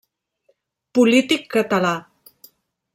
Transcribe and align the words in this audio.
Polític 0.99 1.47
català. 1.55 1.95